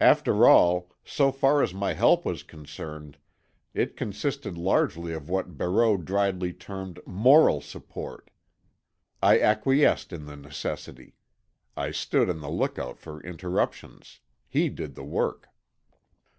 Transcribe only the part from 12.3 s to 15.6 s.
on the lookout for interruptions. He did the work.